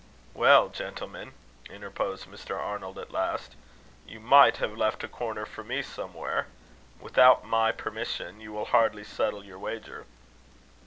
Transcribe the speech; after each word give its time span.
"Well, 0.33 0.69
gentlemen," 0.69 1.33
interposed 1.69 2.25
Mr. 2.27 2.57
Arnold 2.57 2.97
at 2.97 3.11
last, 3.11 3.53
"you 4.07 4.19
might 4.19 4.57
have 4.57 4.75
left 4.75 5.03
a 5.03 5.07
corner 5.07 5.45
for 5.45 5.63
me 5.63 5.83
somewhere. 5.83 6.47
Without 6.99 7.45
my 7.45 7.71
permission 7.71 8.39
you 8.41 8.51
will 8.51 8.65
hardly 8.65 9.03
settle 9.03 9.45
your 9.45 9.59
wager." 9.59 10.07